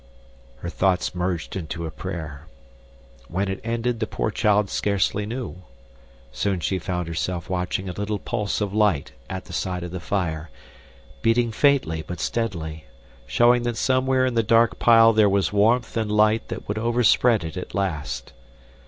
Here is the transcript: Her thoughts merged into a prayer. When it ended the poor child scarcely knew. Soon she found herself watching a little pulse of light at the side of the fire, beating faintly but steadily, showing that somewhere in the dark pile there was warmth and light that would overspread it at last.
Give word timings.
Her 0.61 0.69
thoughts 0.69 1.13
merged 1.13 1.55
into 1.55 1.85
a 1.85 1.91
prayer. 1.91 2.47
When 3.27 3.47
it 3.49 3.61
ended 3.63 3.99
the 3.99 4.07
poor 4.07 4.31
child 4.31 4.67
scarcely 4.71 5.27
knew. 5.27 5.61
Soon 6.31 6.59
she 6.59 6.79
found 6.79 7.07
herself 7.07 7.51
watching 7.51 7.87
a 7.87 7.91
little 7.91 8.17
pulse 8.17 8.61
of 8.61 8.73
light 8.73 9.11
at 9.29 9.45
the 9.45 9.53
side 9.53 9.83
of 9.83 9.91
the 9.91 9.99
fire, 9.99 10.49
beating 11.21 11.51
faintly 11.51 12.01
but 12.01 12.19
steadily, 12.19 12.85
showing 13.27 13.61
that 13.61 13.77
somewhere 13.77 14.25
in 14.25 14.33
the 14.33 14.41
dark 14.41 14.79
pile 14.79 15.13
there 15.13 15.29
was 15.29 15.53
warmth 15.53 15.95
and 15.95 16.11
light 16.11 16.47
that 16.47 16.67
would 16.67 16.79
overspread 16.79 17.43
it 17.43 17.55
at 17.55 17.75
last. 17.75 18.33